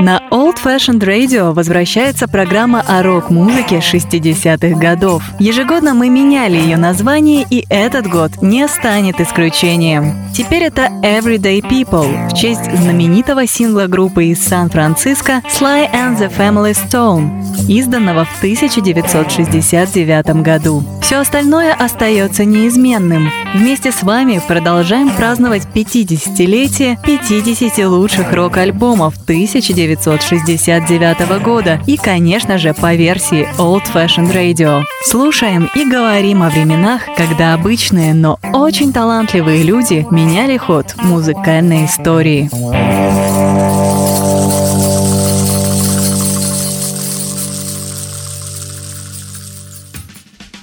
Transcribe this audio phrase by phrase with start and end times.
[0.00, 5.24] На Old Fashioned Radio возвращается программа о рок-музыке 60-х годов.
[5.40, 10.14] Ежегодно мы меняли ее название, и этот год не станет исключением.
[10.32, 16.76] Теперь это Everyday People в честь знаменитого сингла группы из Сан-Франциско Sly and the Family
[16.76, 20.84] Stone, изданного в 1969 году.
[21.02, 23.32] Все остальное остается неизменным.
[23.54, 32.74] Вместе с вами продолжаем праздновать 50-летие 50 лучших рок-альбомов 1900 1969 года и, конечно же,
[32.74, 34.82] по версии Old Fashioned Radio.
[35.04, 42.48] Слушаем и говорим о временах, когда обычные, но очень талантливые люди меняли ход музыкальной истории.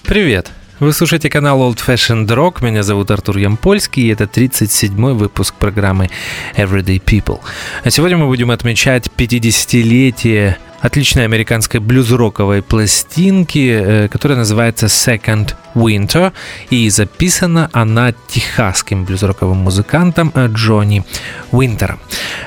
[0.03, 0.51] Привет!
[0.81, 2.61] Вы слушаете канал Old Fashioned Rock.
[2.61, 6.09] Меня зовут Артур Ямпольский, и это 37-й выпуск программы
[6.57, 7.39] Everyday People.
[7.85, 16.33] А сегодня мы будем отмечать 50-летие отличной американской блюз-роковой пластинки, э, которая называется Second Winter,
[16.69, 21.05] и записана она техасским блюз-роковым музыкантом э, Джонни
[21.53, 21.99] Уинтером.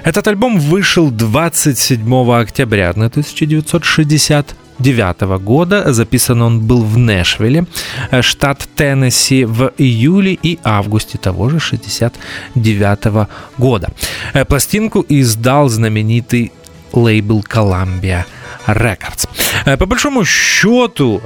[0.05, 5.93] Этот альбом вышел 27 октября 1960 1999 года.
[5.93, 7.67] Записан он был в Нэшвилле,
[8.11, 13.89] э, штат Теннесси, в июле и августе того же 69 года.
[14.35, 16.53] Э, пластинку издал знаменитый
[16.93, 18.25] лейбл Columbia
[18.67, 19.29] Records.
[19.67, 21.21] Э, по большому счету,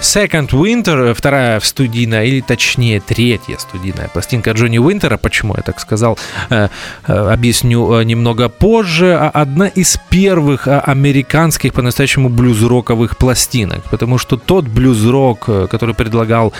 [0.00, 5.16] Second Winter, вторая студийная, или точнее третья студийная пластинка Джонни Уинтера.
[5.16, 6.18] Почему я так сказал,
[6.50, 6.68] э,
[7.06, 9.16] э, объясню э, немного позже.
[9.18, 16.52] А одна из первых американских по-настоящему блюз-роковых пластинок, потому что тот блюз-рок, который предлагал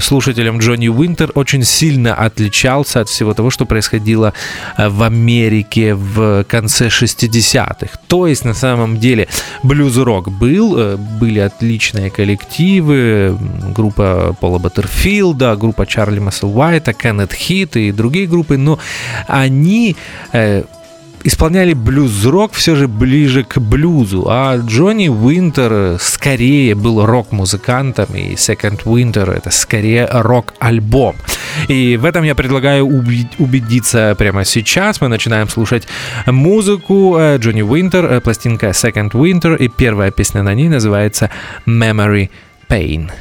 [0.00, 4.32] слушателям Джонни Уинтер, очень сильно отличался от всего того, что происходило
[4.76, 7.98] в Америке в конце 60-х.
[8.08, 9.28] То есть, на самом деле,
[9.62, 13.36] блюз-рок был, были отличные коллективы, коллективы,
[13.74, 18.78] группа Пола Баттерфилда, группа Чарли Масселвайта, Кеннет Хит и другие группы, но
[19.28, 19.96] они
[20.32, 20.64] э,
[21.24, 28.84] исполняли блюз-рок все же ближе к блюзу, а Джонни Уинтер скорее был рок-музыкантом, и Second
[28.84, 31.16] Winter это скорее рок-альбом.
[31.68, 35.00] И в этом я предлагаю убедиться прямо сейчас.
[35.00, 35.86] Мы начинаем слушать
[36.26, 41.30] музыку э, Джонни Уинтер, э, пластинка Second Winter, и первая песня на ней называется
[41.66, 42.30] Memory
[42.72, 43.12] pain.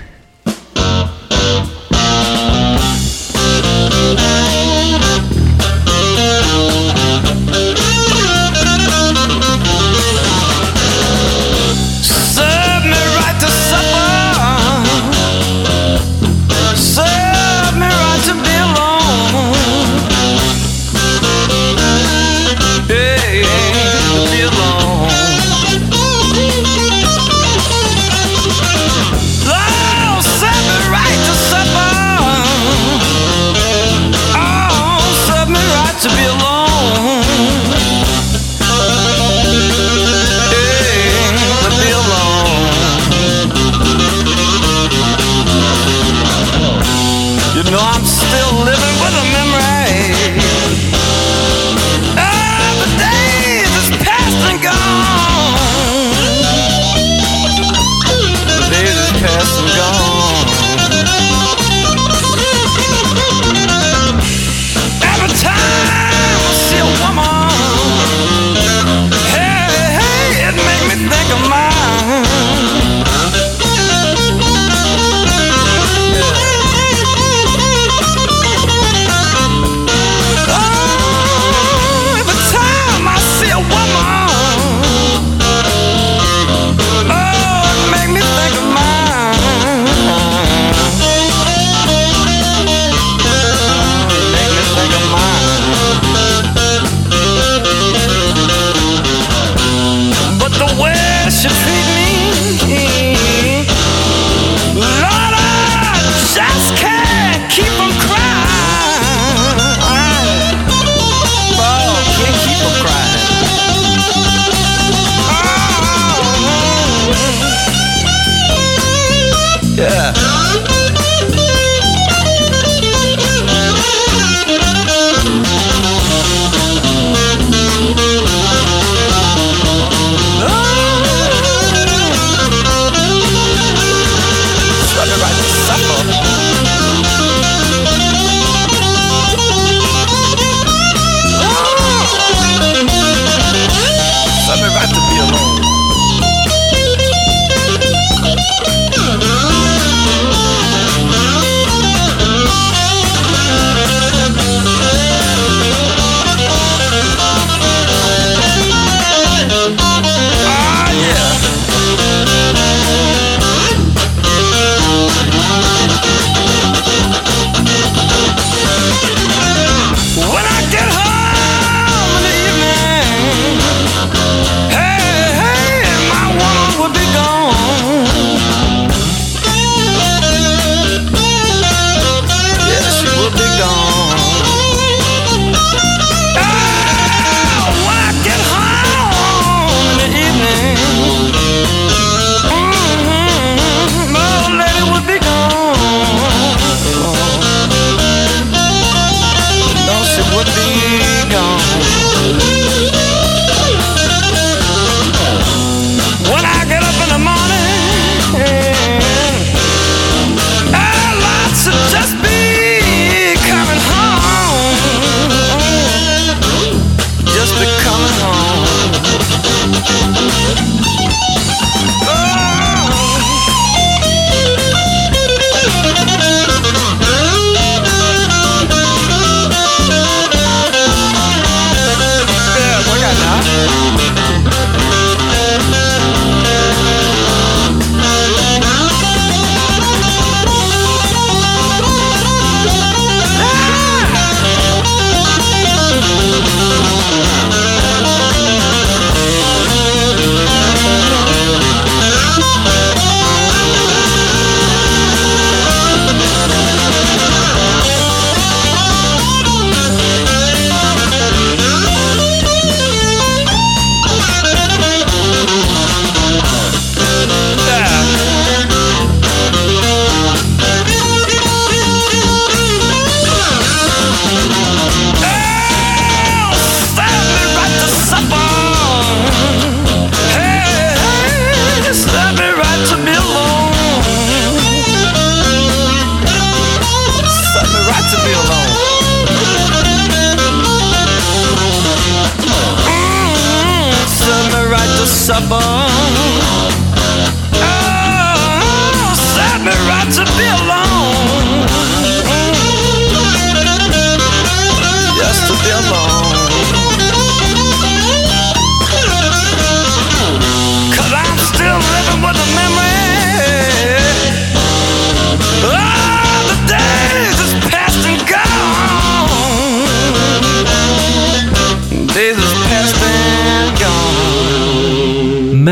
[200.33, 201.10] would be.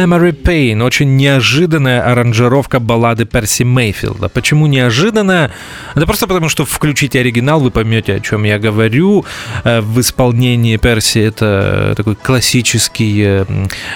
[0.05, 0.83] Memory Pain.
[0.83, 4.29] Очень неожиданная аранжировка баллады Перси Мейфилда.
[4.29, 5.51] Почему неожиданная?
[5.95, 9.25] Да просто потому, что включите оригинал, вы поймете, о чем я говорю.
[9.63, 13.45] Э, В исполнении Перси это такой классический э,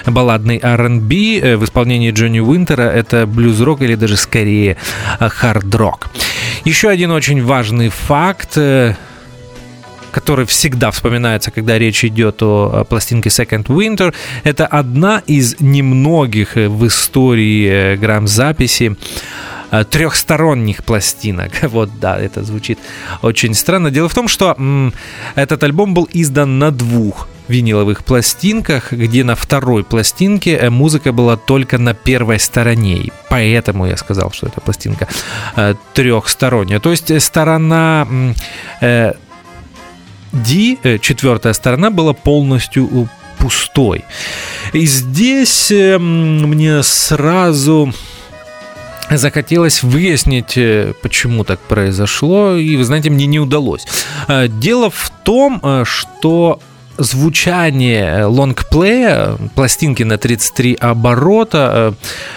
[0.06, 1.14] балладный R&B.
[1.42, 4.76] Э, В исполнении Джонни Уинтера это блюз-рок или даже скорее
[5.20, 6.08] хард-рок.
[6.64, 8.58] Еще один очень важный факт
[10.14, 14.14] который всегда вспоминается, когда речь идет о, пластинке Second Winter.
[14.44, 18.96] Это одна из немногих э, в истории э, грамм-записи
[19.72, 21.52] э, трехсторонних пластинок.
[21.74, 22.78] Вот, да, это звучит
[23.22, 23.90] очень странно.
[23.90, 24.92] Дело в том, что м,
[25.34, 31.78] этот альбом был издан на двух виниловых пластинках, где на второй пластинке музыка была только
[31.78, 32.96] на первой стороне.
[32.98, 35.08] И поэтому я сказал, что эта пластинка
[35.56, 36.78] э, трехсторонняя.
[36.78, 38.06] То есть сторона
[38.80, 39.12] э,
[40.34, 43.06] D, э, четвертая сторона, была полностью э,
[43.38, 44.04] пустой.
[44.72, 47.92] И здесь э, м, мне сразу
[49.10, 53.86] захотелось выяснить, э, почему так произошло, и, вы знаете, мне не удалось.
[54.48, 56.58] Дело в том, что
[56.96, 61.94] звучание лонгплея, пластинки на 33 оборота,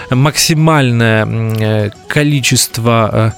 [0.10, 3.34] максимальное количество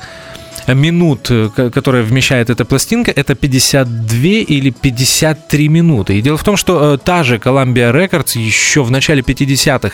[0.74, 6.18] минут, э, ко- которое вмещает эта пластинка, это 52 или 53 минуты.
[6.18, 9.92] И дело в том, что э, та же Columbia Records еще в начале 50-х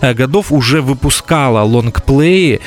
[0.00, 2.60] э, годов уже выпускала лонгплеи,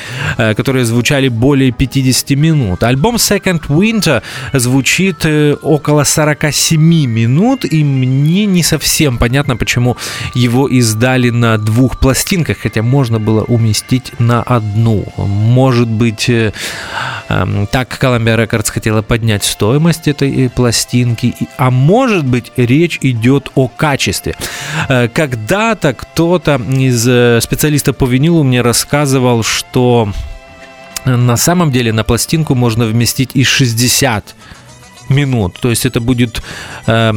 [0.56, 2.82] которые звучали более 50 минут.
[2.82, 5.26] Альбом Second Winter звучит
[5.62, 9.96] около 47 минут, и мне не совсем понятно, почему
[10.34, 15.04] его издали на двух пластинках, хотя можно было уместить на одну.
[15.16, 22.52] Может быть, эм, так Columbia Records хотела поднять стоимость этой э, пластинки, а может быть,
[22.56, 24.34] речь идет о качестве.
[24.88, 30.12] Э, Когда-то кто-то из э, специалистов по винилу мне рассказывал, что
[31.04, 34.34] на самом деле на пластинку можно вместить и 60
[35.08, 35.58] минут.
[35.60, 36.42] То есть это будет
[36.86, 37.12] э,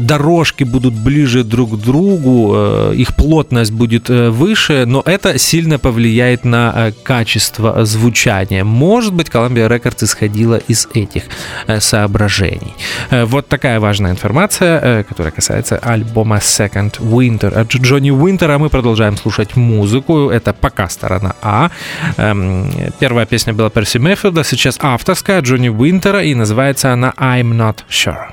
[0.00, 5.78] дорожки будут ближе друг к другу, э, их плотность будет э, выше, но это сильно
[5.78, 8.64] повлияет на э, качество звучания.
[8.64, 11.22] Может быть, Columbia Records исходила из этих
[11.66, 12.74] э, соображений.
[13.10, 18.58] Э, Вот такая важная информация, э, которая касается альбома Second Winter от Джонни Уинтера.
[18.58, 20.30] Мы продолжаем слушать музыку.
[20.30, 21.70] Это пока сторона А.
[22.16, 27.78] Эм, Первая песня была Перси Мэйфилда, сейчас авторская Джонни Уинтера, и называется она I'm Not
[27.90, 28.32] Sure.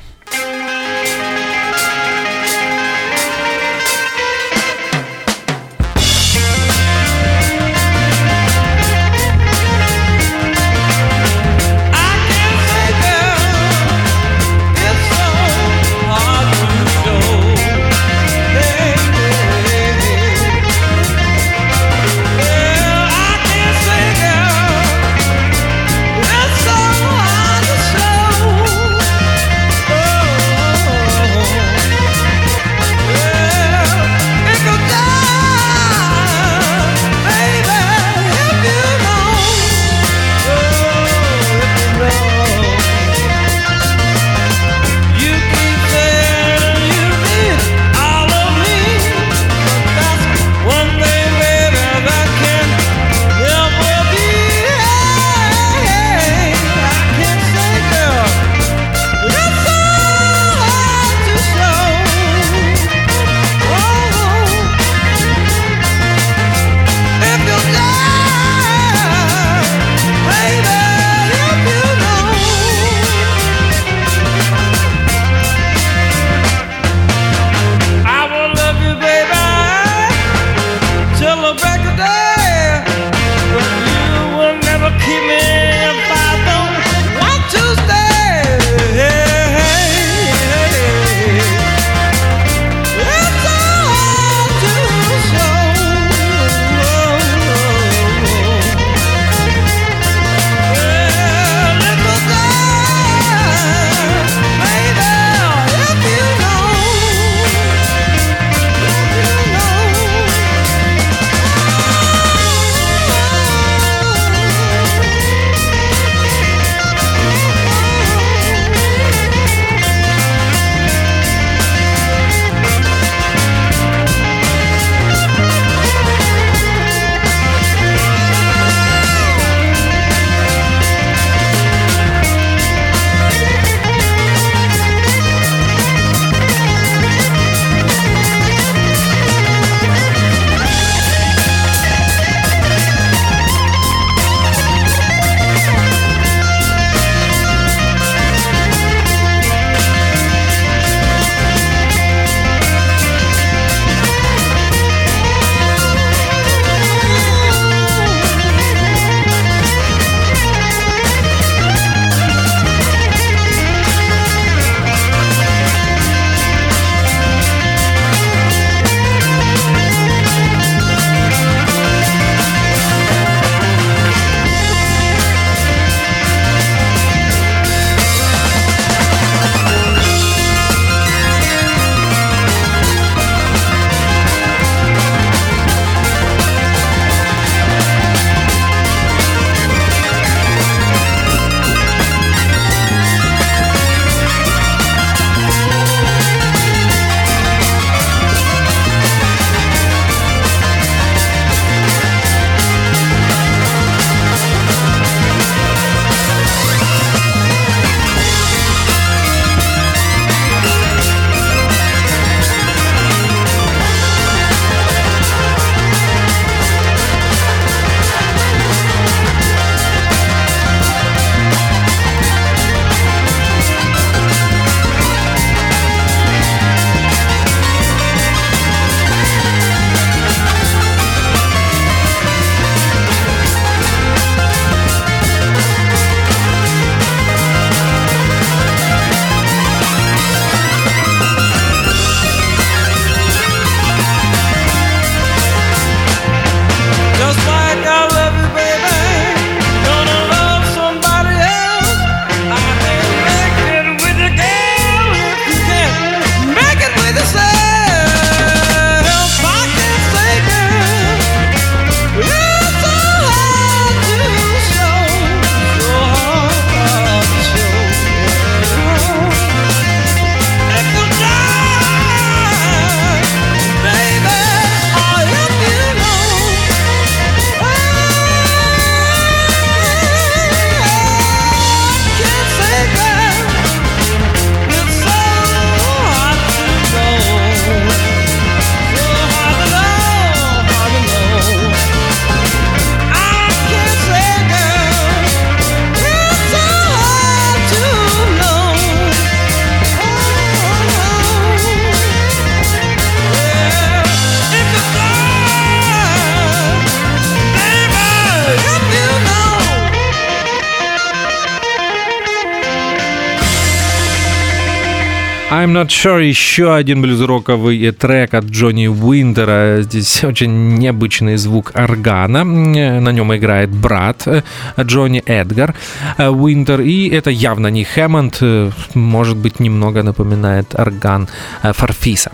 [315.52, 319.84] I'm Not Sure еще один блюз-роковый трек от Джонни Уинтера.
[319.84, 322.44] Здесь очень необычный звук органа.
[322.44, 324.42] На нем играет брат э,
[324.82, 325.76] Джонни Эдгар
[326.18, 326.82] э, Уинтер.
[326.82, 328.38] И это явно не Hammond.
[328.42, 331.28] э, Может быть, немного напоминает орган
[331.62, 332.32] э, Farfisa.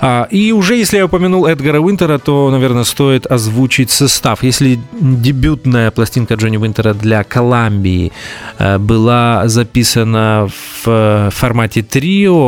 [0.00, 4.42] А, И уже если я упомянул Эдгара Уинтера, то, наверное, стоит озвучить состав.
[4.42, 8.12] Если дебютная пластинка Джонни Уинтера для Коламбии
[8.58, 12.45] э, была записана в э, формате трио,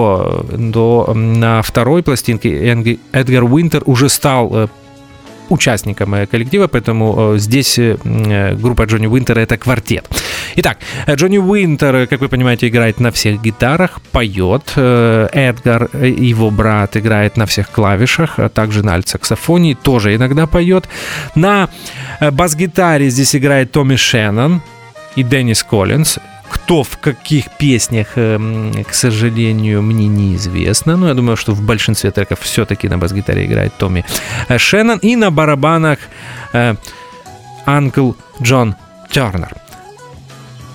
[0.72, 4.68] то на второй пластинке Эдгар Уинтер уже стал э,
[5.48, 7.78] участником э, коллектива, поэтому э, здесь
[8.62, 10.06] группа Джонни Уинтера это квартет.
[10.56, 10.78] Итак,
[11.08, 14.72] Джонни Уинтер, как вы понимаете, играет на всех гитарах, поет.
[14.76, 20.88] Эдгар, его брат, играет на всех клавишах, а также на альт-саксофоне, тоже иногда поет.
[21.34, 21.68] На
[22.20, 24.62] бас-гитаре здесь играет Томми Шеннон
[25.16, 26.18] и Деннис Коллинз.
[26.50, 30.96] Кто в каких песнях, эм, к сожалению, мне неизвестно.
[30.96, 34.04] Но я думаю, что в большинстве треков все-таки на бас-гитаре играет Томми
[34.48, 34.98] э, Шеннон.
[34.98, 35.98] И на барабанах
[36.52, 36.74] э,
[37.66, 38.74] Анкл Джон
[39.10, 39.54] Тернер.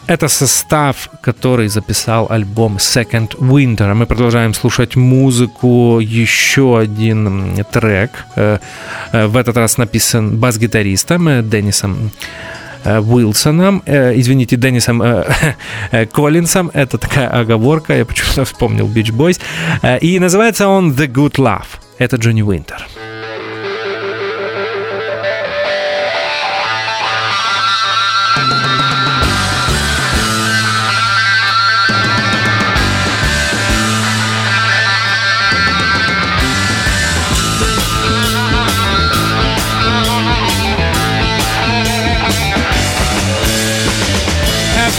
[0.05, 3.93] Это состав, который записал альбом Second Winter.
[3.93, 5.99] Мы продолжаем слушать музыку.
[6.01, 8.11] Еще один трек.
[8.35, 8.59] э,
[9.13, 12.11] В этот раз написан бас-гитаристом Деннисом
[12.85, 15.23] Уилсоном, э, извините, Деннисом э,
[15.91, 16.69] э, Коллинсом.
[16.73, 19.39] Это такая оговорка, я почему-то вспомнил Beach Boys.
[19.81, 21.67] Э, И называется он The Good Love.
[21.99, 22.77] Это Джонни Уинтер.
[22.77, 23.22] Have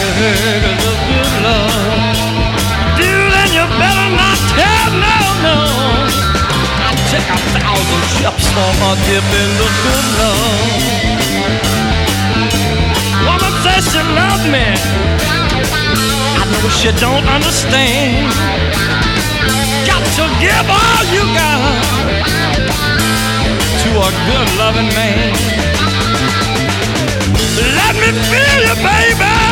[0.00, 2.16] you heard of good Lord?
[2.98, 5.58] Do then you better not tell no, no.
[6.82, 11.14] I take a thousand chips for a dip in the good Lord.
[13.22, 14.66] Woman says she loves me.
[16.38, 18.34] I know she don't understand.
[19.86, 22.04] Got to give all you got
[23.82, 25.30] to a good loving man.
[27.78, 29.43] Let me feel you, baby.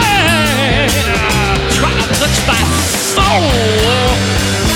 [0.82, 2.60] Try to touch my
[3.14, 4.71] soul.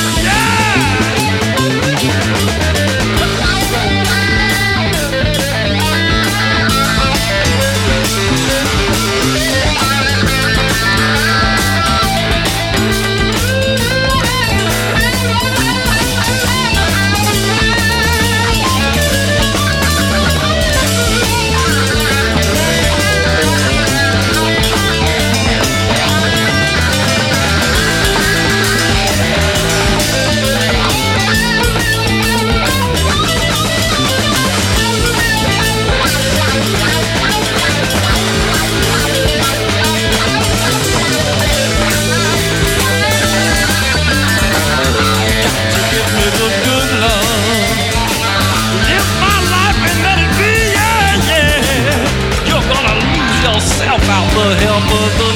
[54.36, 55.30] the help of the.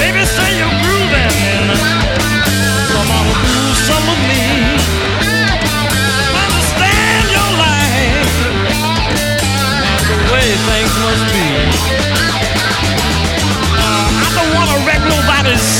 [0.00, 1.66] Baby, say you're grooving.
[3.88, 4.42] Some of me.
[6.44, 8.34] Understand your life
[10.10, 11.46] the way things must be.
[13.78, 15.77] Uh, I don't want to wreck nobody's.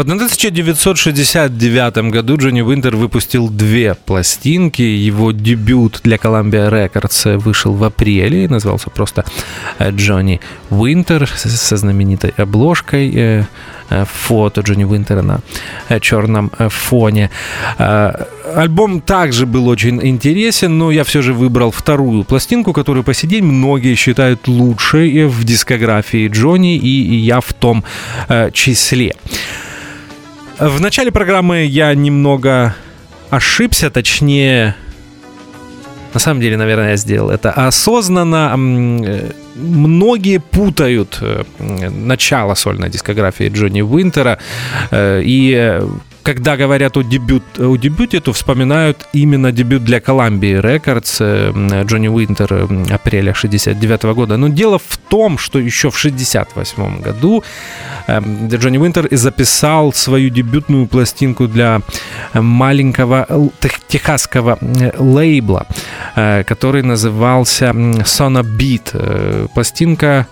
[0.00, 4.82] 1969 году Джонни Уинтер выпустил две пластинки.
[4.82, 9.24] Его дебют для Columbia Records вышел в апреле и назывался просто
[9.80, 13.44] Джонни Уинтер со знаменитой обложкой э,
[13.90, 15.40] э, фото Джонни Уинтера на
[15.88, 17.30] э, черном фоне.
[17.78, 23.28] Альбом также был очень интересен, но я все же выбрал вторую пластинку, которую по сей
[23.28, 27.84] день многие считают лучшей в дискографии Джонни, и я в том
[28.52, 29.14] числе.
[30.58, 32.74] В начале программы я немного
[33.28, 34.74] ошибся, точнее,
[36.14, 38.54] на самом деле, наверное, я сделал это осознанно.
[39.04, 44.38] Э, многие путают э, начало сольной дискографии Джонни Уинтера
[44.90, 45.82] э, и
[46.26, 52.08] когда говорят о, дебют, о дебюте, то вспоминают именно дебют для Columbia Records э, Джонни
[52.08, 54.36] Уинтер э, апреля 69 года.
[54.36, 57.44] Но дело в том, что еще в 68 году
[58.08, 61.80] э, Джонни Уинтер записал свою дебютную пластинку для
[62.34, 63.26] маленького
[63.86, 64.58] техасского
[64.98, 65.66] лейбла,
[66.48, 69.48] который назывался Sona Beat.
[69.54, 70.26] Пластинка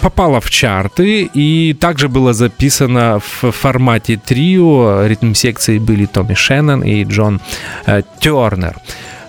[0.00, 5.06] попала в чарты и также было записано в формате трио.
[5.06, 7.40] Ритм секции были Томми Шеннон и Джон
[7.86, 8.76] э, Тернер.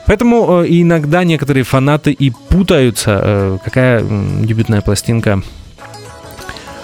[0.07, 5.41] Поэтому э, иногда некоторые фанаты и путаются, э, какая дебютная пластинка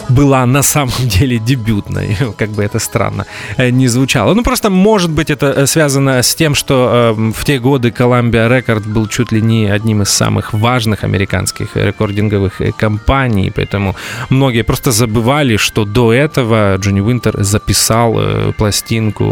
[0.10, 3.26] была на самом деле дебютной, как бы это странно
[3.58, 4.34] э, не звучало.
[4.34, 8.50] Ну, просто, может быть, это э, связано с тем, что э, в те годы Columbia
[8.50, 13.96] Record был чуть ли не одним из самых важных американских рекординговых компаний, поэтому
[14.30, 18.20] многие просто забывали, что до этого Джонни Уинтер записал
[18.58, 19.26] пластинку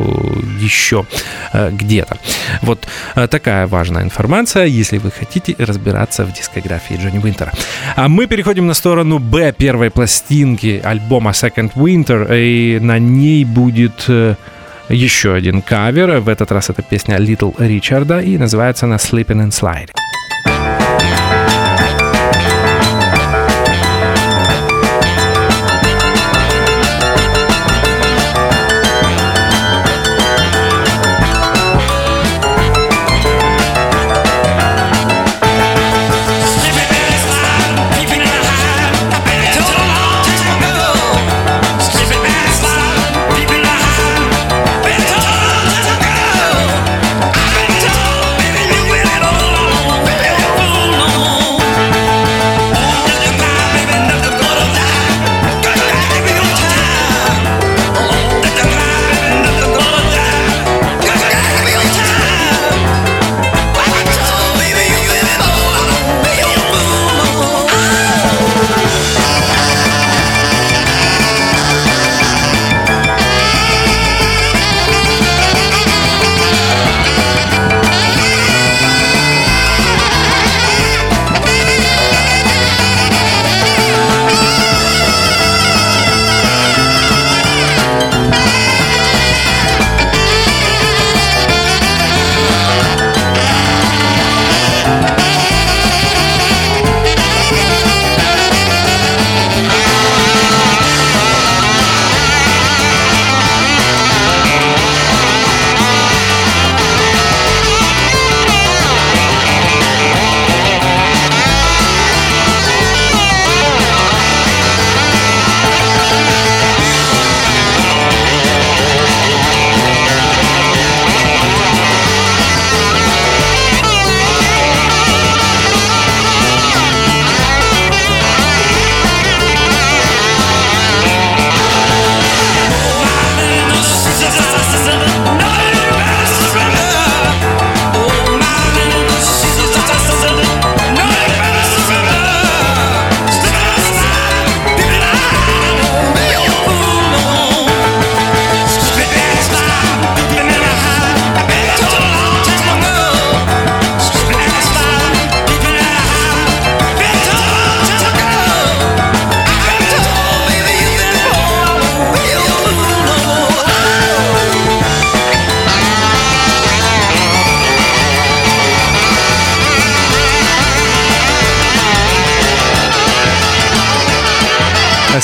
[0.60, 1.06] еще
[1.54, 2.18] где-то.
[2.62, 2.88] Вот
[3.30, 7.52] такая важная информация, если вы хотите разбираться в дискографии Джонни Уинтера.
[7.96, 13.46] А мы переходим на сторону Б первой пластинки пластинки альбома Second Winter, и на ней
[13.46, 14.36] будет э,
[14.90, 16.20] еще один кавер.
[16.20, 20.03] В этот раз это песня Little Ричарда, и называется она Sleeping and Sliding.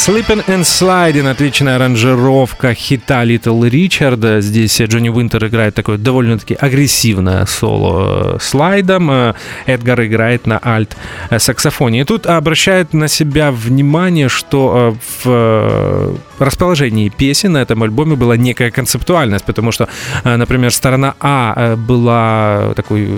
[0.09, 4.41] Sleeping and Sliding, отличная аранжировка хита Little Richard.
[4.41, 9.35] Здесь Джонни Уинтер играет такое довольно-таки агрессивное соло слайдом.
[9.67, 12.01] Эдгар играет на альт-саксофоне.
[12.01, 18.71] И тут обращает на себя внимание, что в расположении песен на этом альбоме была некая
[18.71, 19.89] концептуальность, потому что,
[20.23, 23.09] например, сторона А была такой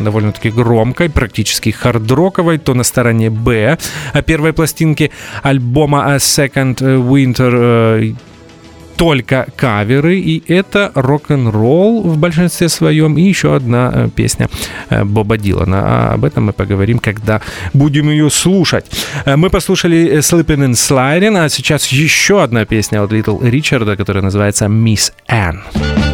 [0.00, 3.78] довольно-таки громкой, практически хард-роковой, то на стороне Б
[4.26, 5.10] первой пластинки
[5.42, 8.12] альбома Second Winter э,
[8.96, 14.48] только каверы, и это рок-н-ролл в большинстве своем, и еще одна э, песня
[14.90, 15.82] э, Боба Дилана.
[15.84, 17.40] А об этом мы поговорим, когда
[17.72, 18.86] будем ее слушать.
[19.24, 24.66] Мы послушали Sleeping and Sliding, а сейчас еще одна песня от Little Ричарда, которая называется
[24.66, 26.05] Miss Anne.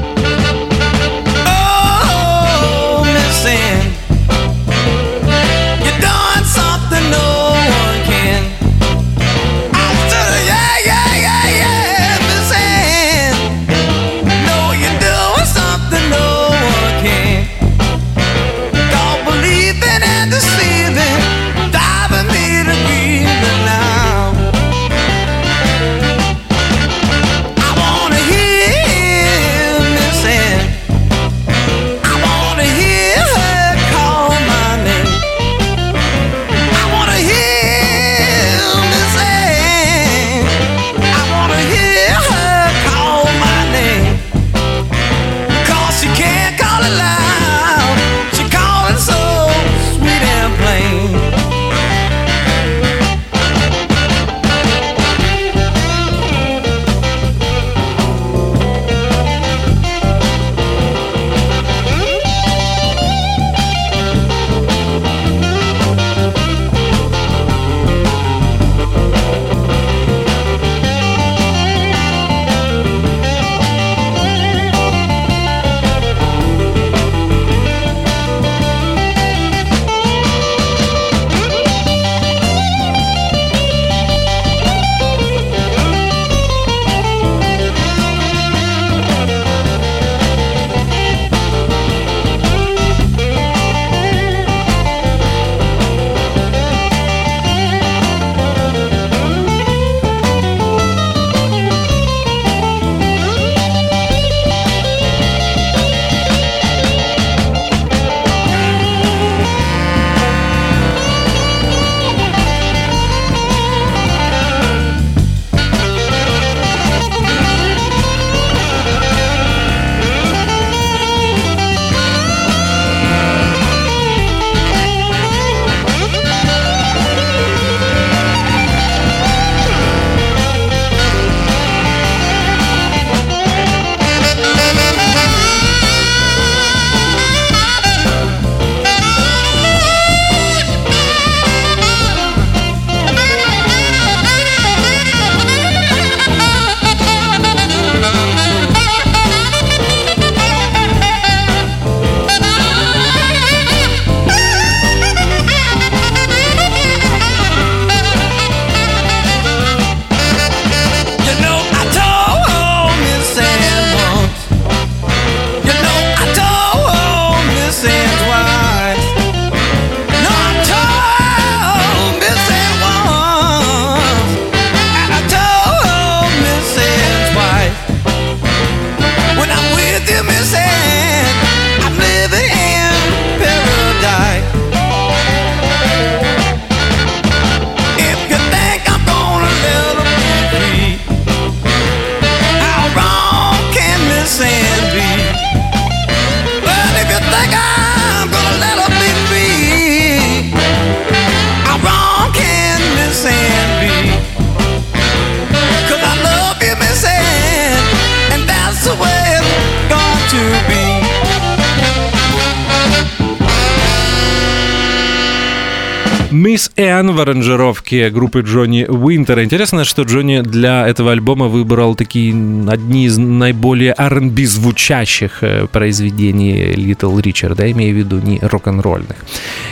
[217.33, 219.43] Аранжировке группы Джонни Уинтера.
[219.43, 222.35] Интересно, что Джонни для этого альбома выбрал такие
[222.69, 229.17] одни из наиболее R&B звучащих э, произведений Little Richard, да, имею в виду не рок-н-ролльных.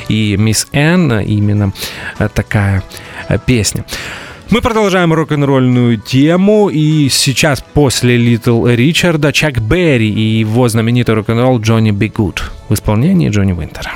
[0.09, 1.75] И Мисс Энн именно
[2.19, 2.83] э, такая
[3.29, 3.85] э, песня.
[4.49, 11.61] Мы продолжаем рок-н-ролльную тему, и сейчас после Little Ричарда Чак Берри и его знаменитый рок-н-ролл
[11.61, 13.93] Джонни Би Гуд в исполнении Джонни Уинтера.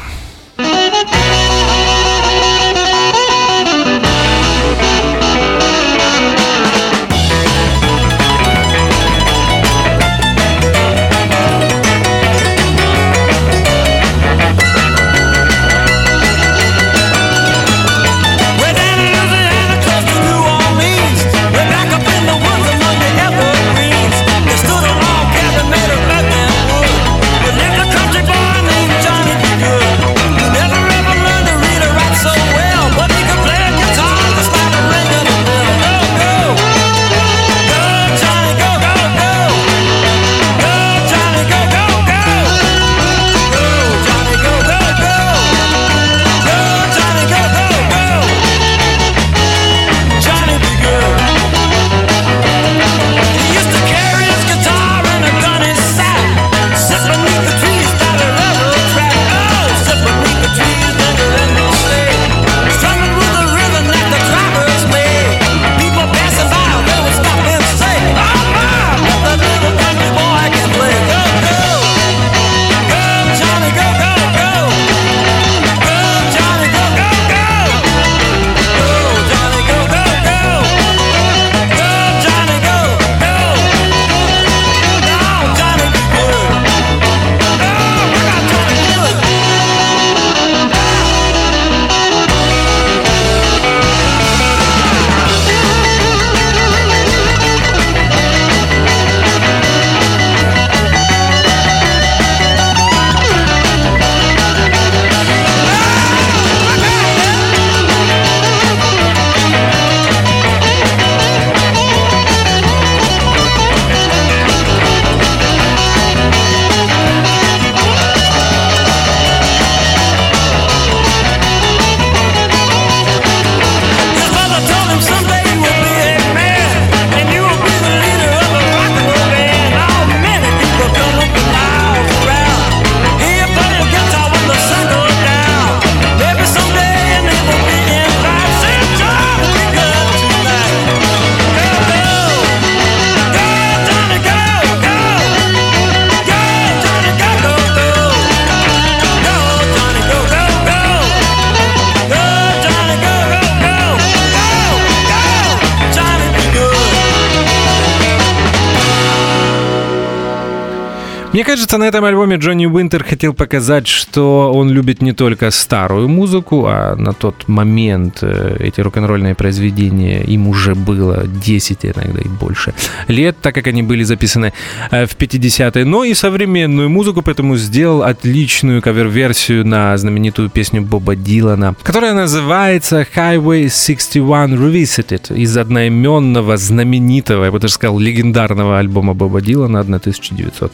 [161.34, 166.08] Мне кажется, на этом альбоме Джонни Уинтер хотел показать, что он любит не только старую
[166.08, 172.28] музыку, а на тот момент э, эти рок-н-ролльные произведения им уже было 10, иногда и
[172.28, 172.74] больше
[173.06, 174.52] лет, так как они были записаны
[174.90, 181.14] э, в 50-е, но и современную музыку, поэтому сделал отличную кавер-версию на знаменитую песню Боба
[181.14, 189.14] Дилана, которая называется Highway 61 Revisited из одноименного, знаменитого, я бы даже сказал, легендарного альбома
[189.14, 190.72] Боба Дилана 1900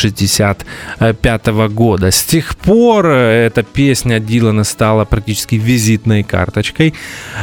[0.00, 2.10] 65 года.
[2.10, 6.94] С тех пор э, эта песня Дилана стала практически визитной карточкой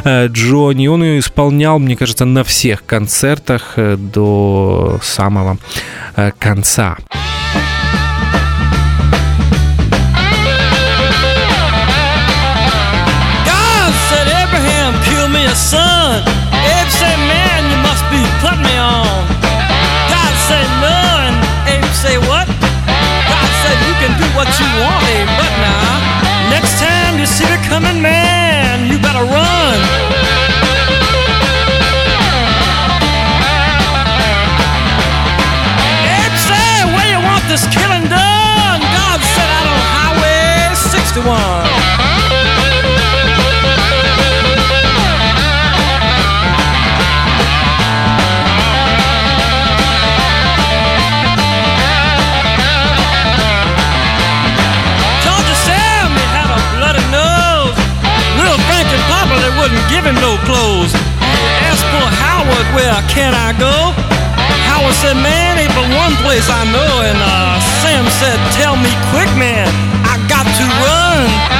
[0.03, 0.87] э, Джонни.
[0.87, 5.57] Он ее исполнял, мне кажется, на всех концертах э, до самого
[6.39, 6.97] конца.
[15.57, 15.96] son.
[24.59, 25.25] You want, eh?
[25.39, 29.77] But now, next time you see the coming man, you better run.
[36.19, 37.86] Ed said, where you want this killing
[62.97, 63.93] Where can I go?
[64.65, 67.05] Howard said, man, ain't but one place I know.
[67.05, 69.69] And uh, Sam said, tell me quick, man,
[70.01, 71.56] I got to run.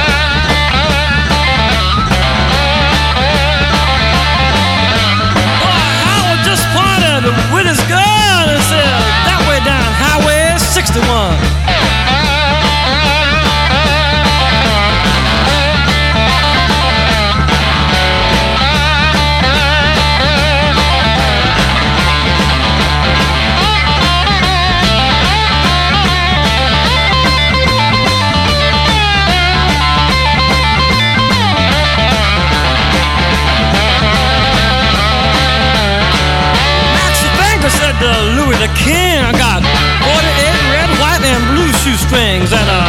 [38.74, 39.20] King.
[39.24, 42.82] I got 48 red, white, and blue shoestrings and a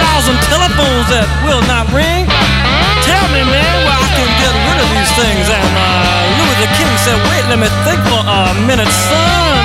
[0.00, 2.28] thousand telephones that will not ring.
[3.04, 5.46] Tell me, man, where I can get rid of these things.
[5.48, 9.56] And uh, Louis the King said, wait, let me think for a minute, son.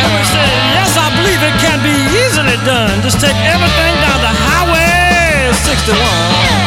[0.00, 3.00] And we said, yes, I believe it can be easily done.
[3.00, 6.59] Just take everything down the highway 61.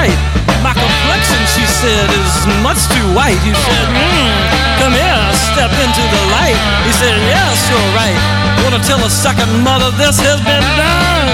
[0.00, 0.16] Right.
[0.64, 2.32] My complexion, she said, is
[2.64, 3.40] much too white.
[3.44, 4.32] You said, hmm,
[4.80, 6.56] come here, step into the light.
[6.88, 8.16] He said, yes, you're right.
[8.64, 11.28] Wanna tell a second mother this has been done?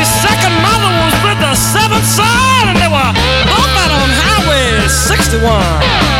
[0.00, 3.12] The second mother was with the seventh son, and they were
[3.52, 6.19] both out on Highway 61.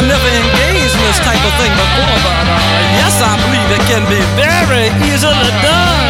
[0.00, 2.56] I never engaged in this type of thing before, but uh,
[2.96, 6.00] yes, I believe it can be very easily done.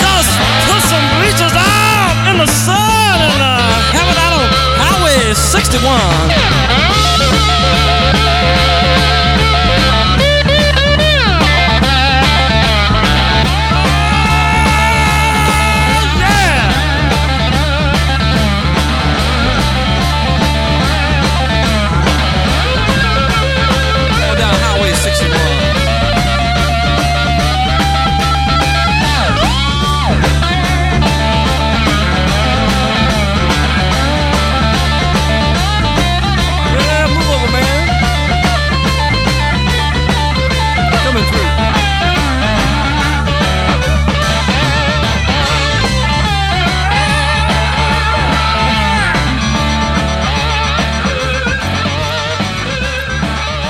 [0.00, 0.32] Just
[0.72, 3.60] put some bleachers out in the sun and uh,
[3.92, 4.48] have it out on
[4.80, 6.51] Highway 61.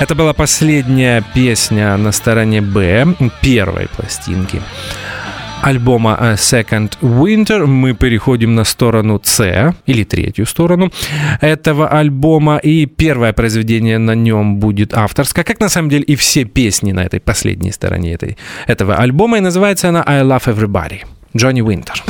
[0.03, 4.61] Это была последняя песня на стороне Б первой пластинки
[5.61, 10.91] альбома э, Second Winter мы переходим на сторону С, или третью сторону
[11.39, 16.43] этого альбома, и первое произведение на нем будет авторское, как на самом деле и все
[16.43, 18.37] песни на этой последней стороне этой,
[18.67, 22.03] этого альбома, и называется она I Love Everybody, Джонни Уинтер.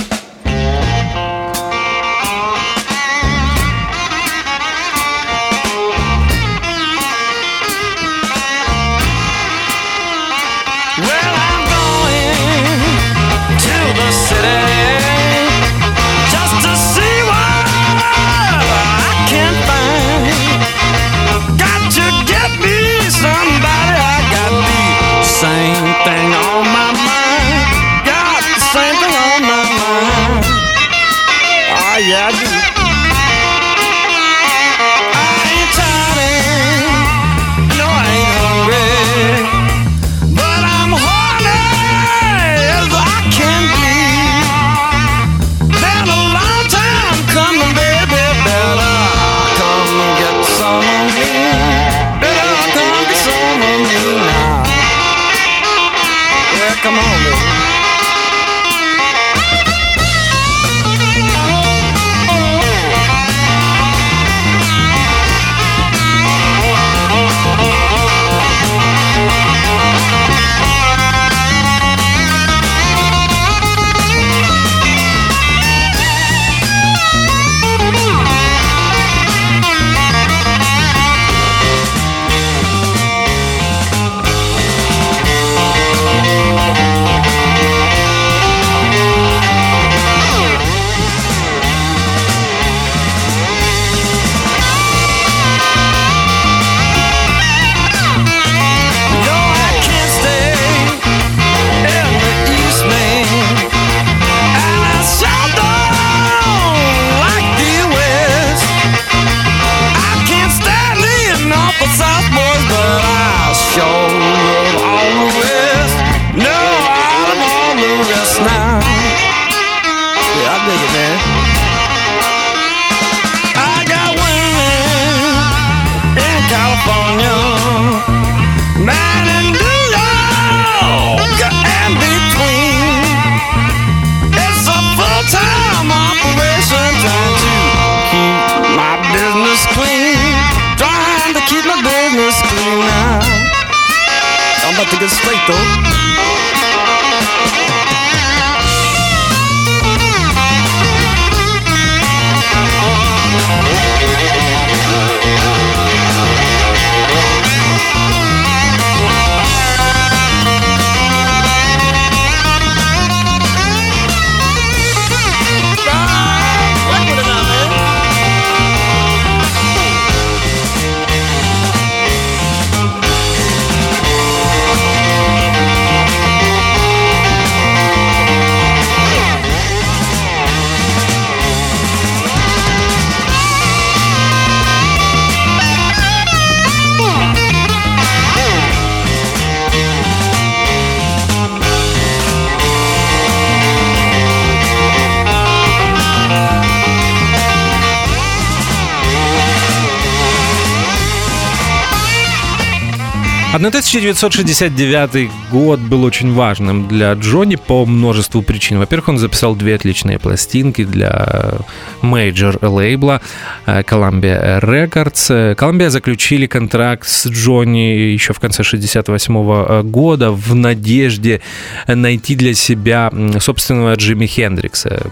[203.93, 208.79] 1969 год был очень важным для Джонни по множеству причин.
[208.79, 211.59] Во-первых, он записал две отличные пластинки для
[212.01, 213.21] major лейбла
[213.67, 215.55] э, Columbia Records.
[215.55, 221.41] Columbia заключили контракт с Джонни еще в конце 68 э, года в надежде
[221.85, 225.11] найти для себя собственного Джимми Хендрикса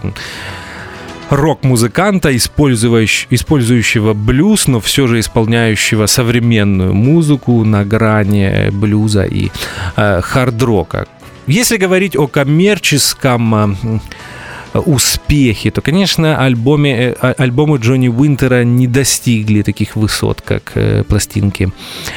[1.30, 9.50] рок-музыканта, использующего блюз, но все же исполняющего современную музыку на грани блюза и
[9.96, 11.06] э, хард-рока.
[11.46, 18.86] Если говорить о коммерческом э, успехе, то, конечно, альбоме, э, а, альбомы Джонни Уинтера не
[18.86, 21.72] достигли таких высот, как э, пластинки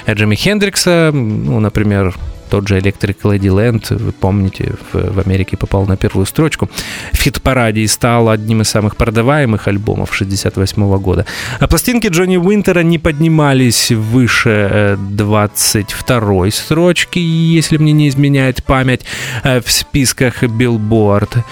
[0.08, 2.16] Джимми Хендрикса, ну, например,
[2.50, 6.70] тот же Electric Ladyland, вы помните, в, в Америке попал на первую строчку
[7.12, 11.26] в хит-параде и стал одним из самых продаваемых альбомов 68 года.
[11.60, 19.06] А пластинки Джонни Уинтера не поднимались выше 22 э, строчки, если мне не изменяет память,
[19.44, 21.44] э, в списках Billboard.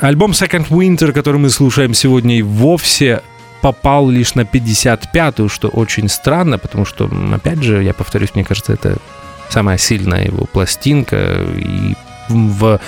[0.00, 3.22] Альбом Second Winter, который мы слушаем сегодня, и вовсе
[3.64, 8.74] попал лишь на 55-ю, что очень странно, потому что, опять же, я повторюсь, мне кажется,
[8.74, 8.98] это
[9.54, 11.16] самая сильная его пластинка,
[11.56, 11.94] и
[12.28, 12.80] в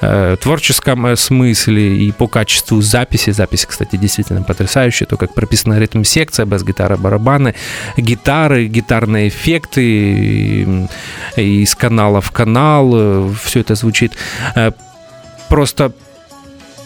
[0.00, 3.30] э, творческом э, смысле и по качеству записи.
[3.30, 5.06] Запись, кстати, действительно потрясающая.
[5.06, 7.54] То, как прописана ритм-секция, бас-гитара, барабаны,
[7.96, 10.86] гитары, гитарные эффекты и,
[11.36, 12.92] и из канала в канал.
[12.94, 14.12] Э, Все это звучит
[14.54, 14.70] э,
[15.48, 15.92] просто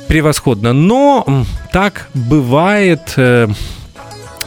[0.09, 0.73] превосходно.
[0.73, 3.49] Но так бывает, э,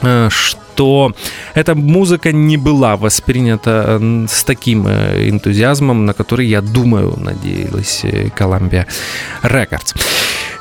[0.02, 1.14] э, что что
[1.54, 8.30] эта музыка не была воспринята с таким э, энтузиазмом, на который, я думаю, надеялась э,
[8.38, 8.86] Columbia
[9.44, 9.96] Records.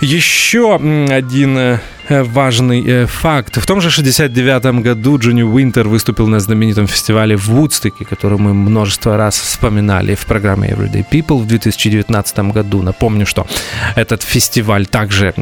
[0.01, 1.78] Еще один э,
[2.09, 3.59] важный э, факт.
[3.59, 8.55] В том же 69 году Джонни Уинтер выступил на знаменитом фестивале в Вудстоке, который мы
[8.55, 12.82] множество раз вспоминали в программе Everyday People в 2019 году.
[12.82, 13.46] Напомню, что
[13.94, 15.34] этот фестиваль также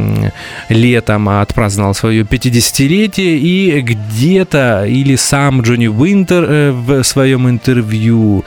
[0.68, 8.44] летом отпраздновал свое 50-летие, и где-то или сам Джонни Уинтер э, в своем интервью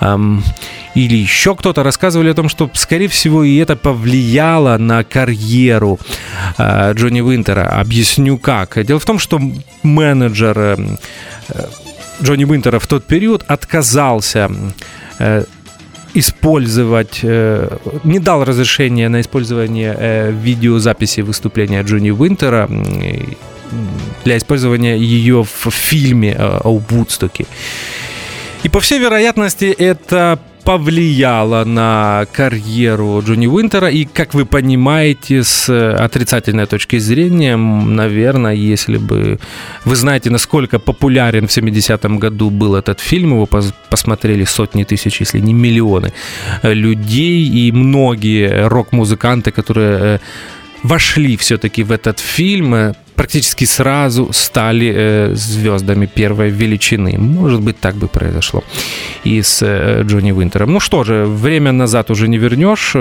[0.00, 0.42] эм,
[0.94, 5.98] или еще кто-то рассказывали о том, что, скорее всего, и это повлияло на карьеру
[6.58, 7.68] э, Джонни Уинтера.
[7.80, 8.84] Объясню как.
[8.84, 9.40] Дело в том, что
[9.82, 10.76] менеджер э,
[12.22, 14.50] Джонни Уинтера в тот период отказался
[15.18, 15.44] э,
[16.14, 22.68] использовать, э, не дал разрешения на использование э, видеозаписи выступления Джонни Уинтера
[24.24, 27.46] для использования ее в фильме э, о Вудстоке.
[28.64, 33.88] И по всей вероятности это повлияло на карьеру Джонни Уинтера.
[33.88, 35.70] И, как вы понимаете, с
[36.04, 39.38] отрицательной точки зрения, наверное, если бы
[39.86, 43.48] вы знаете, насколько популярен в 70-м году был этот фильм, его
[43.88, 46.12] посмотрели сотни тысяч, если не миллионы
[46.62, 50.18] людей, и многие рок-музыканты, которые э,
[50.82, 57.18] вошли все-таки в этот фильм, э, практически сразу стали э, звездами первой величины.
[57.18, 58.62] Может быть, так бы произошло
[59.24, 60.72] и с э, Джонни Уинтером.
[60.72, 62.96] Ну что же, время назад уже не вернешь.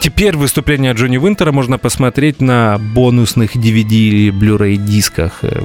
[0.00, 5.60] Теперь выступление Джонни Уинтера можно посмотреть на бонусных DVD или Blu-ray дисках, э,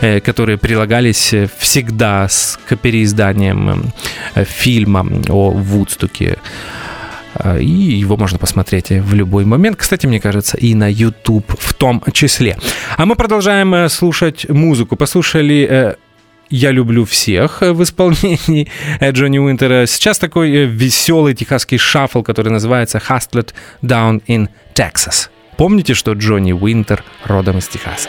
[0.00, 3.92] э, которые прилагались всегда с переизданием
[4.34, 6.38] э, фильма о Вудстоке.
[7.34, 9.76] А, и его можно посмотреть в любой момент.
[9.76, 12.56] Кстати, мне кажется, и на YouTube в том числе.
[12.96, 14.96] А мы продолжаем э, слушать музыку.
[14.96, 15.94] Послушали э,
[16.50, 18.68] я люблю всех в исполнении
[19.00, 19.86] э, Джонни Уинтера.
[19.86, 23.52] Сейчас такой веселый техасский шаффл, который называется Hustled
[23.82, 25.28] Down in Texas.
[25.56, 28.08] Помните, что Джонни Уинтер родом из Техаса?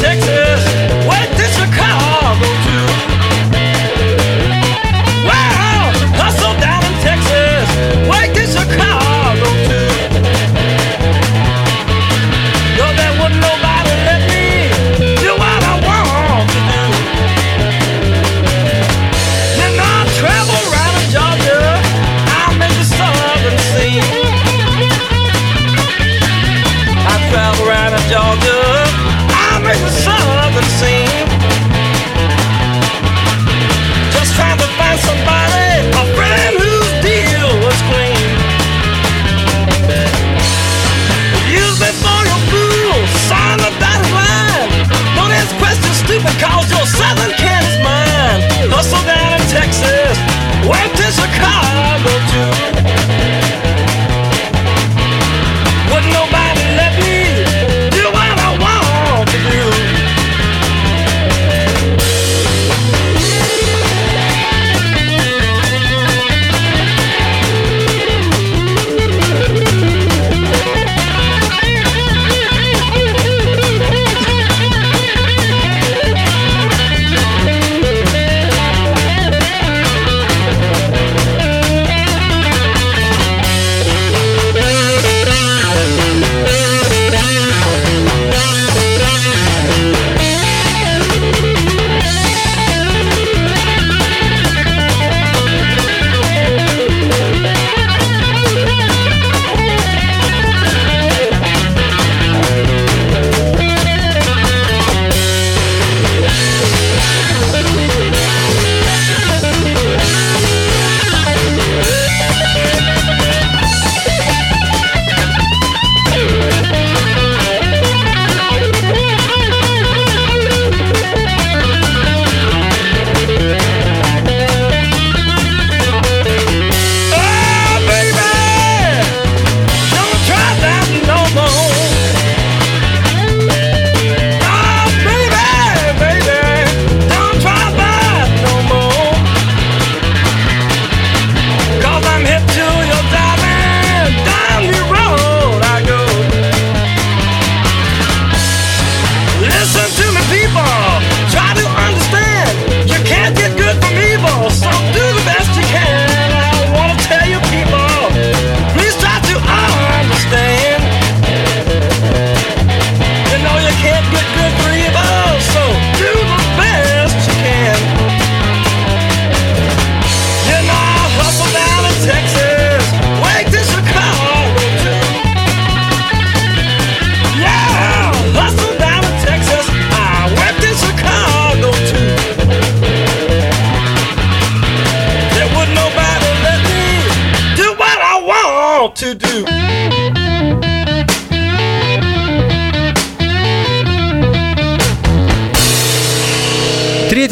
[0.00, 0.21] Texas.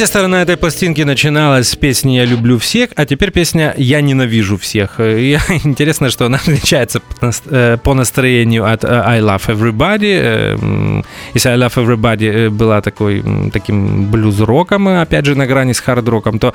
[0.00, 4.56] Третья сторона этой пластинки начиналась с песни «Я люблю всех», а теперь песня «Я ненавижу
[4.56, 4.98] всех».
[4.98, 10.18] И интересно, что она отличается по э, настроению от э, «I love everybody».
[10.22, 11.02] Э,
[11.34, 13.22] Если «I love everybody» э, была такой,
[13.52, 16.54] таким блюз-роком, э, опять же, на грани с хард-роком, то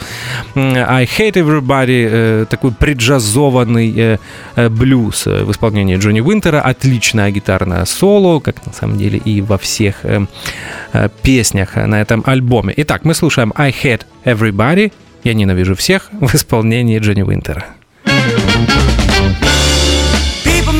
[0.55, 4.17] «I hate everybody» э, такой преджазованный э,
[4.55, 6.61] э, блюз э, в исполнении Джонни Уинтера.
[6.61, 10.25] Отличное гитарное соло, как на самом деле и во всех э,
[10.93, 12.73] э, песнях на этом альбоме.
[12.77, 17.65] Итак, мы слушаем I Hate Everybody, я ненавижу всех в исполнении Джонни Уинтера.
[20.45, 20.73] People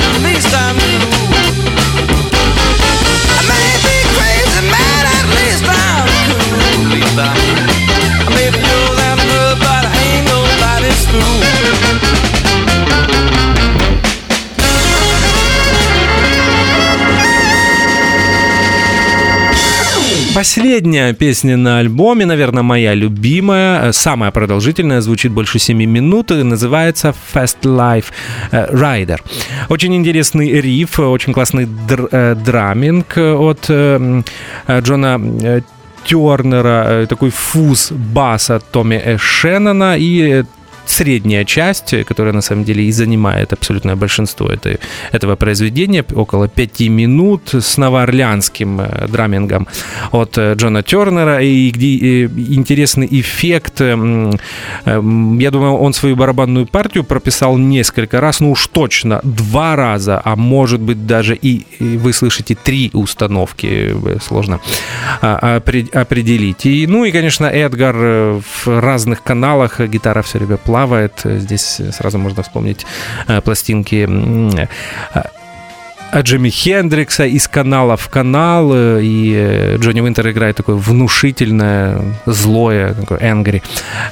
[0.00, 0.73] at least I'm
[20.44, 26.42] Последняя песня на альбоме, наверное, моя любимая, э, самая продолжительная, звучит больше 7 минут, и
[26.42, 28.04] называется Fast Life
[28.52, 29.20] э, Rider.
[29.70, 33.70] Очень интересный риф, очень классный др- э, драминг от
[34.68, 35.20] Джона
[36.04, 40.44] Тернера, такой фуз баса Томми Шеннона и
[40.94, 44.78] средняя часть, которая на самом деле и занимает абсолютное большинство этой,
[45.12, 49.66] этого произведения, около пяти минут с новоорлеанским э, драмингом
[50.12, 52.28] от э, Джона Тернера, и где э,
[52.58, 53.80] интересный эффект.
[53.80, 54.30] эм,
[55.38, 60.36] Я думаю, он свою барабанную партию прописал несколько раз, ну уж точно два раза, а
[60.36, 64.60] может быть даже и, и вы слышите три установки, сложно
[65.20, 66.66] а, опре- определить.
[66.66, 70.83] И, ну и, конечно, Эдгар в разных каналах, гитара все время плавает.
[71.24, 72.86] Э, Здесь э, сразу можно вспомнить
[73.28, 74.66] э, пластинки э,
[76.22, 83.62] Джимми Хендрикса из канала в канал, и Джонни Уинтер играет такое внушительное, злое, такое angry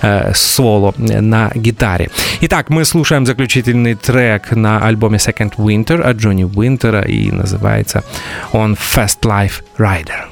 [0.02, 2.10] э, соло на гитаре.
[2.40, 8.02] Итак, мы слушаем заключительный трек на альбоме Second Winter от Джонни Уинтера, и называется
[8.52, 10.31] он Fast Life Rider.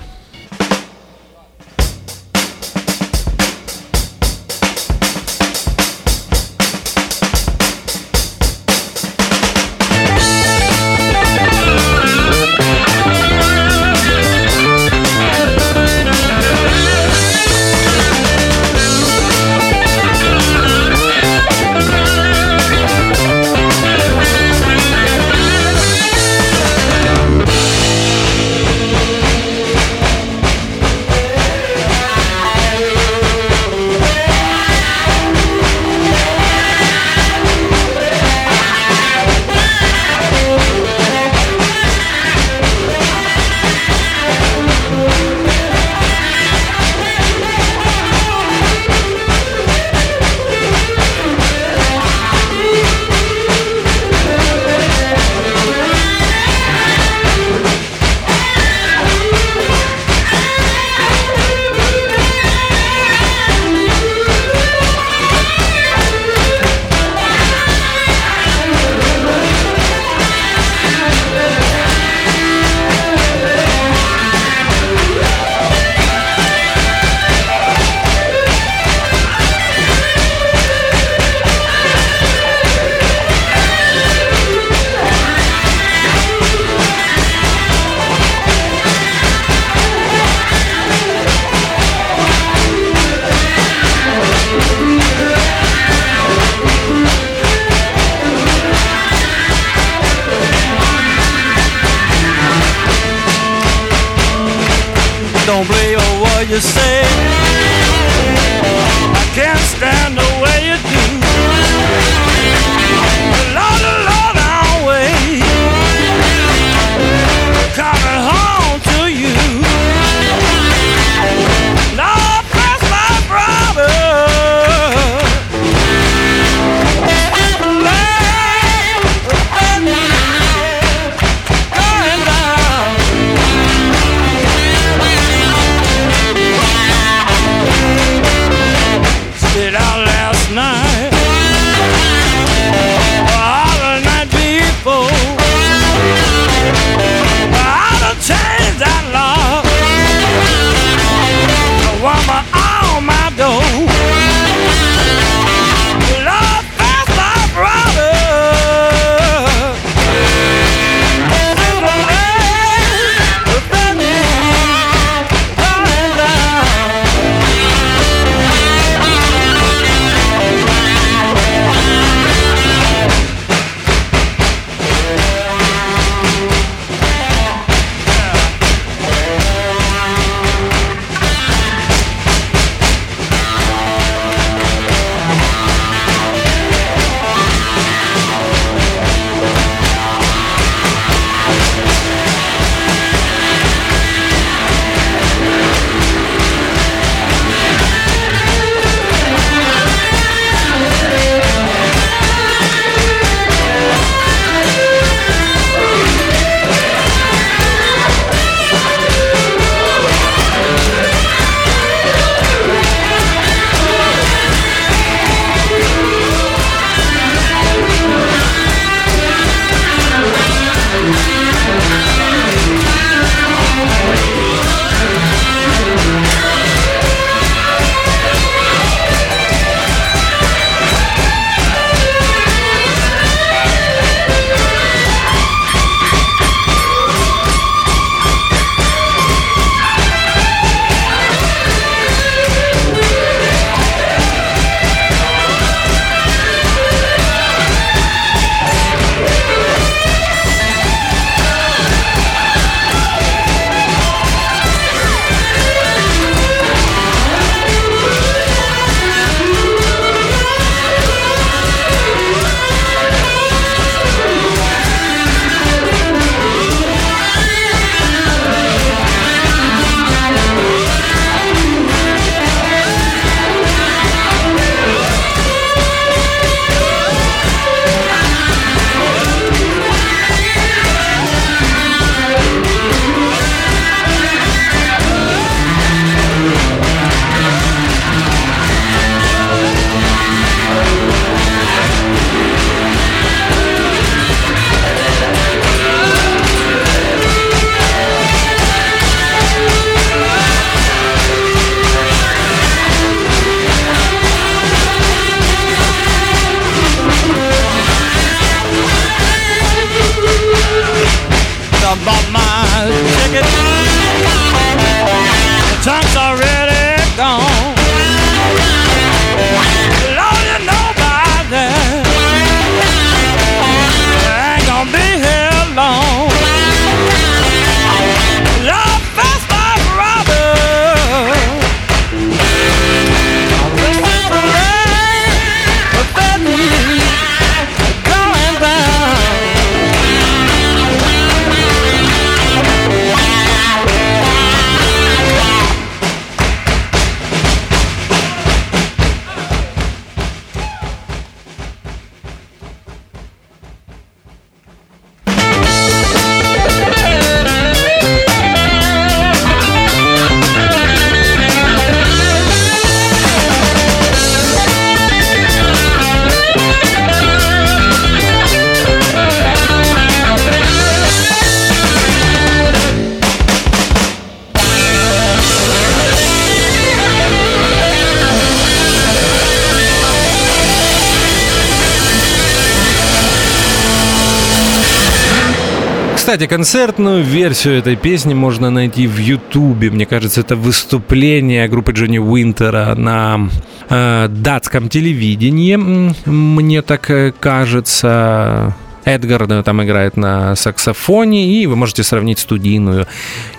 [386.30, 389.90] Кстати, концертную версию этой песни можно найти в Ютубе.
[389.90, 393.48] Мне кажется, это выступление группы Джонни Уинтера на
[393.88, 395.74] э, датском телевидении.
[395.74, 398.76] Мне так э, кажется.
[399.04, 403.08] Эдгар там играет на саксофоне, и вы можете сравнить студийную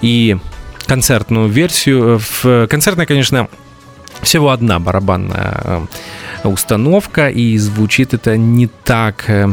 [0.01, 0.37] и
[0.85, 2.21] концертную версию.
[2.21, 3.49] В концертной, конечно,
[4.21, 5.89] всего одна барабанная
[6.45, 9.49] установка, и звучит это не так Э,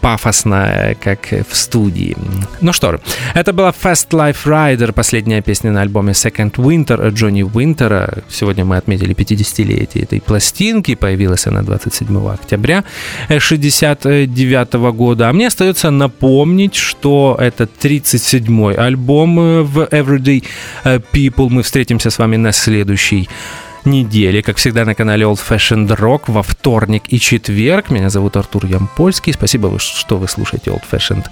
[0.00, 2.16] пафосно, как в студии.
[2.60, 3.00] Ну что ж,
[3.34, 8.22] это была Fast Life Rider, последняя песня на альбоме Second Winter Джонни Уинтера.
[8.28, 12.84] Сегодня мы отметили 50-летие этой пластинки, появилась она 27 октября
[13.28, 15.28] 69 года.
[15.28, 20.44] А мне остается напомнить, что это 37-й альбом э, в Everyday
[20.84, 21.48] э, People.
[21.48, 23.28] Мы встретимся с вами на следующий
[23.84, 24.40] недели.
[24.40, 27.90] Как всегда на канале Old Fashioned Rock во вторник и четверг.
[27.90, 29.32] Меня зовут Артур Ямпольский.
[29.32, 31.26] Спасибо, что вы слушаете Old Fashioned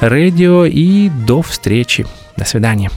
[0.00, 0.68] Radio.
[0.68, 2.06] И до встречи.
[2.36, 2.90] До свидания.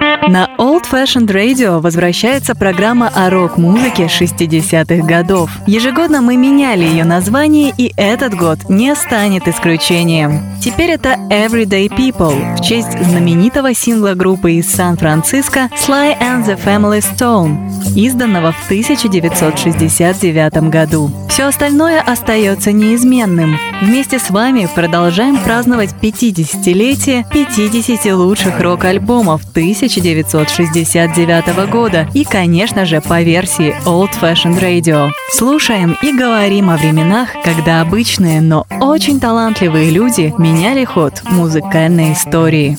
[0.00, 5.50] На Old Fashioned Radio возвращается программа о рок-музыке 60-х годов.
[5.66, 10.42] Ежегодно мы меняли ее название, и этот год не станет исключением.
[10.60, 17.00] Теперь это Everyday People в честь знаменитого сингла группы из Сан-Франциско Sly and the Family
[17.00, 17.56] Stone,
[17.96, 21.10] изданного в 1969 году.
[21.28, 23.56] Все остальное остается неизменным.
[23.80, 29.42] Вместе с вами продолжаем праздновать 50-летие 50 лучших рок-альбомов
[29.96, 35.10] 1969 года и, конечно же, по версии Old Fashioned Radio.
[35.32, 42.76] Слушаем и говорим о временах, когда обычные, но очень талантливые люди меняли ход музыкальной истории.